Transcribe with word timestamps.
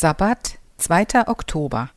Sabbat, 0.00 0.60
2. 0.76 1.26
Oktober. 1.26 1.90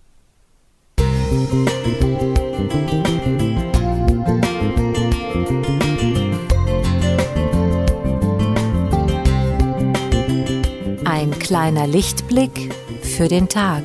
Ein 11.05 11.29
kleiner 11.37 11.85
Lichtblick 11.85 12.73
für 13.03 13.27
den 13.27 13.47
Tag. 13.47 13.84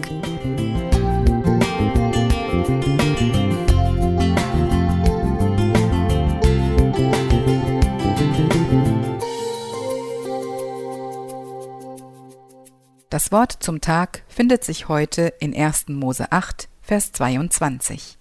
Das 13.16 13.32
Wort 13.32 13.56
zum 13.60 13.80
Tag 13.80 14.24
findet 14.28 14.62
sich 14.62 14.88
heute 14.88 15.32
in 15.40 15.56
1. 15.56 15.88
Mose 15.88 16.32
8, 16.32 16.68
Vers 16.82 17.12
22. 17.12 18.18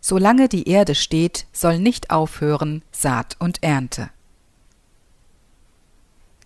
Solange 0.00 0.48
die 0.48 0.70
Erde 0.70 0.94
steht, 0.94 1.44
soll 1.52 1.78
nicht 1.78 2.10
aufhören 2.10 2.82
Saat 2.92 3.36
und 3.40 3.62
Ernte. 3.62 4.08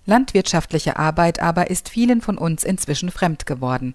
Landwirtschaftliche 0.05 0.97
Arbeit 0.97 1.39
aber 1.39 1.71
ist 1.71 1.89
vielen 1.89 2.23
von 2.23 2.39
uns 2.39 2.65
inzwischen 2.65 3.13
fremd 3.13 3.47
geworden. 3.47 3.95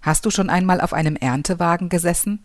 Hast 0.00 0.24
du 0.24 0.30
schon 0.30 0.48
einmal 0.48 0.80
auf 0.80 0.94
einem 0.94 1.16
Erntewagen 1.16 1.90
gesessen? 1.90 2.42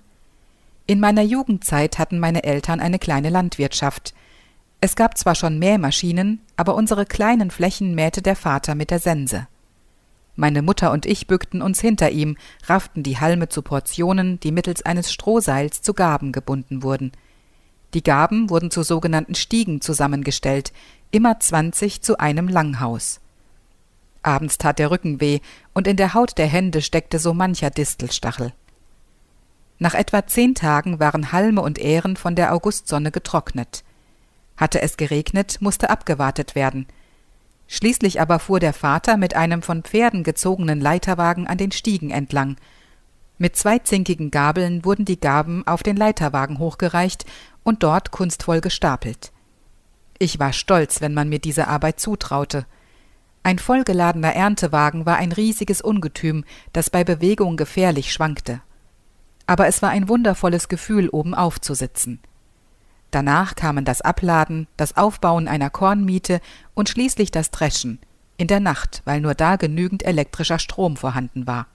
In 0.87 0.99
meiner 0.99 1.23
Jugendzeit 1.23 1.99
hatten 1.99 2.19
meine 2.19 2.43
Eltern 2.43 2.81
eine 2.81 2.99
kleine 2.99 3.29
Landwirtschaft. 3.29 4.13
Es 4.81 4.97
gab 4.97 5.17
zwar 5.17 5.35
schon 5.35 5.57
Mähmaschinen, 5.57 6.41
aber 6.57 6.75
unsere 6.75 7.05
kleinen 7.05 7.49
Flächen 7.49 7.95
mähte 7.95 8.21
der 8.21 8.35
Vater 8.35 8.75
mit 8.75 8.91
der 8.91 8.99
Sense. 8.99 9.47
Meine 10.35 10.61
Mutter 10.61 10.91
und 10.91 11.05
ich 11.05 11.27
bückten 11.27 11.61
uns 11.61 11.79
hinter 11.79 12.11
ihm, 12.11 12.37
rafften 12.65 13.03
die 13.03 13.19
Halme 13.19 13.47
zu 13.47 13.61
Portionen, 13.61 14.39
die 14.41 14.51
mittels 14.51 14.81
eines 14.81 15.11
Strohseils 15.11 15.81
zu 15.81 15.93
Gaben 15.93 16.33
gebunden 16.33 16.83
wurden. 16.83 17.13
Die 17.93 18.03
Gaben 18.03 18.49
wurden 18.49 18.69
zu 18.69 18.83
sogenannten 18.83 19.35
Stiegen 19.35 19.79
zusammengestellt, 19.79 20.73
immer 21.11 21.39
zwanzig 21.39 22.01
zu 22.01 22.19
einem 22.19 22.49
Langhaus. 22.49 23.21
Abends 24.23 24.57
tat 24.57 24.79
der 24.79 24.91
Rücken 24.91 25.21
weh, 25.21 25.39
und 25.73 25.87
in 25.87 25.95
der 25.95 26.13
Haut 26.13 26.37
der 26.37 26.47
Hände 26.47 26.81
steckte 26.81 27.19
so 27.19 27.33
mancher 27.33 27.69
Distelstachel. 27.69 28.51
Nach 29.79 29.93
etwa 29.93 30.27
zehn 30.27 30.55
Tagen 30.55 30.99
waren 30.99 31.31
Halme 31.31 31.61
und 31.61 31.79
Ähren 31.79 32.17
von 32.17 32.35
der 32.35 32.53
Augustsonne 32.53 33.11
getrocknet. 33.11 33.83
Hatte 34.57 34.81
es 34.81 34.97
geregnet, 34.97 35.57
musste 35.61 35.89
abgewartet 35.89 36.55
werden– 36.55 36.87
Schließlich 37.67 38.21
aber 38.21 38.39
fuhr 38.39 38.59
der 38.59 38.73
Vater 38.73 39.17
mit 39.17 39.35
einem 39.35 39.61
von 39.61 39.83
Pferden 39.83 40.23
gezogenen 40.23 40.79
Leiterwagen 40.79 41.47
an 41.47 41.57
den 41.57 41.71
Stiegen 41.71 42.11
entlang. 42.11 42.57
Mit 43.37 43.55
zwei 43.55 43.79
zinkigen 43.79 44.31
Gabeln 44.31 44.85
wurden 44.85 45.05
die 45.05 45.19
Gaben 45.19 45.65
auf 45.67 45.83
den 45.83 45.97
Leiterwagen 45.97 46.59
hochgereicht 46.59 47.25
und 47.63 47.83
dort 47.83 48.11
kunstvoll 48.11 48.61
gestapelt. 48.61 49.31
Ich 50.19 50.39
war 50.39 50.53
stolz, 50.53 51.01
wenn 51.01 51.13
man 51.13 51.27
mir 51.27 51.39
diese 51.39 51.67
Arbeit 51.67 51.99
zutraute. 51.99 52.65
Ein 53.43 53.59
vollgeladener 53.59 54.33
Erntewagen 54.33 55.05
war 55.05 55.17
ein 55.17 55.31
riesiges 55.31 55.81
Ungetüm, 55.81 56.45
das 56.71 56.89
bei 56.89 57.03
Bewegung 57.03 57.57
gefährlich 57.57 58.13
schwankte. 58.13 58.61
Aber 59.47 59.67
es 59.67 59.81
war 59.81 59.89
ein 59.89 60.07
wundervolles 60.07 60.69
Gefühl, 60.69 61.09
oben 61.09 61.35
aufzusitzen. 61.35 62.19
Danach 63.15 63.55
kamen 63.55 63.85
das 63.85 64.01
Abladen, 64.01 64.67
das 64.75 64.97
Aufbauen 64.97 65.47
einer 65.47 65.69
Kornmiete 65.69 66.41
und 66.73 66.89
schließlich 66.89 67.31
das 67.31 67.49
Dreschen, 67.49 67.99
in 68.35 68.47
der 68.47 68.59
Nacht, 68.59 69.03
weil 69.05 69.21
nur 69.21 69.35
da 69.35 69.55
genügend 69.55 70.03
elektrischer 70.03 70.59
Strom 70.59 70.97
vorhanden 70.97 71.47
war. 71.47 71.67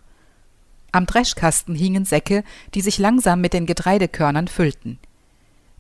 Am 0.93 1.07
Dreschkasten 1.07 1.75
hingen 1.75 2.05
Säcke, 2.05 2.45
die 2.75 2.83
sich 2.83 2.99
langsam 2.99 3.41
mit 3.41 3.55
den 3.55 3.65
Getreidekörnern 3.65 4.49
füllten. 4.49 4.99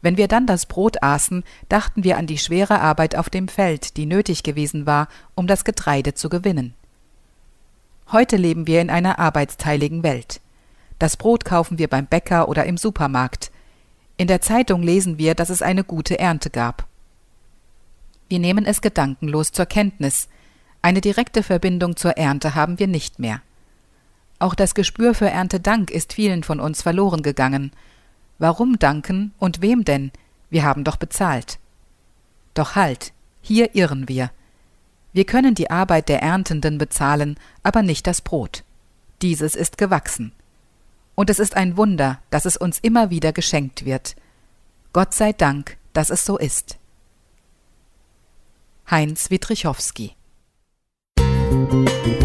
Wenn 0.00 0.16
wir 0.16 0.28
dann 0.28 0.46
das 0.46 0.64
Brot 0.64 1.02
aßen, 1.02 1.44
dachten 1.68 2.04
wir 2.04 2.16
an 2.16 2.26
die 2.26 2.38
schwere 2.38 2.80
Arbeit 2.80 3.14
auf 3.14 3.28
dem 3.28 3.46
Feld, 3.46 3.98
die 3.98 4.06
nötig 4.06 4.42
gewesen 4.42 4.86
war, 4.86 5.08
um 5.34 5.46
das 5.46 5.64
Getreide 5.64 6.14
zu 6.14 6.30
gewinnen. 6.30 6.72
Heute 8.12 8.38
leben 8.38 8.66
wir 8.66 8.80
in 8.80 8.88
einer 8.88 9.18
arbeitsteiligen 9.18 10.02
Welt. 10.04 10.40
Das 10.98 11.18
Brot 11.18 11.44
kaufen 11.44 11.76
wir 11.76 11.88
beim 11.88 12.06
Bäcker 12.06 12.48
oder 12.48 12.64
im 12.64 12.78
Supermarkt. 12.78 13.49
In 14.20 14.26
der 14.26 14.42
Zeitung 14.42 14.82
lesen 14.82 15.16
wir, 15.16 15.34
dass 15.34 15.48
es 15.48 15.62
eine 15.62 15.82
gute 15.82 16.18
Ernte 16.18 16.50
gab. 16.50 16.86
Wir 18.28 18.38
nehmen 18.38 18.66
es 18.66 18.82
gedankenlos 18.82 19.50
zur 19.50 19.64
Kenntnis. 19.64 20.28
Eine 20.82 21.00
direkte 21.00 21.42
Verbindung 21.42 21.96
zur 21.96 22.18
Ernte 22.18 22.54
haben 22.54 22.78
wir 22.78 22.86
nicht 22.86 23.18
mehr. 23.18 23.40
Auch 24.38 24.54
das 24.54 24.74
Gespür 24.74 25.14
für 25.14 25.30
Erntedank 25.30 25.90
ist 25.90 26.12
vielen 26.12 26.42
von 26.42 26.60
uns 26.60 26.82
verloren 26.82 27.22
gegangen. 27.22 27.72
Warum 28.38 28.78
danken 28.78 29.32
und 29.38 29.62
wem 29.62 29.86
denn? 29.86 30.12
Wir 30.50 30.64
haben 30.64 30.84
doch 30.84 30.98
bezahlt. 30.98 31.58
Doch 32.52 32.74
halt, 32.74 33.14
hier 33.40 33.74
irren 33.74 34.06
wir. 34.06 34.30
Wir 35.14 35.24
können 35.24 35.54
die 35.54 35.70
Arbeit 35.70 36.10
der 36.10 36.20
Erntenden 36.20 36.76
bezahlen, 36.76 37.38
aber 37.62 37.80
nicht 37.80 38.06
das 38.06 38.20
Brot. 38.20 38.64
Dieses 39.22 39.54
ist 39.54 39.78
gewachsen. 39.78 40.32
Und 41.20 41.28
es 41.28 41.38
ist 41.38 41.54
ein 41.54 41.76
Wunder, 41.76 42.22
dass 42.30 42.46
es 42.46 42.56
uns 42.56 42.78
immer 42.78 43.10
wieder 43.10 43.34
geschenkt 43.34 43.84
wird. 43.84 44.16
Gott 44.94 45.12
sei 45.12 45.34
Dank, 45.34 45.76
dass 45.92 46.08
es 46.08 46.24
so 46.24 46.38
ist. 46.38 46.78
Heinz 48.90 49.28
Witrichowski 49.28 50.16
Musik 51.18 52.19